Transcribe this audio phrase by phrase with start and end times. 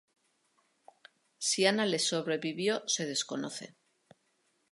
[1.49, 3.75] Si Ana le sobrevivió se desconoce.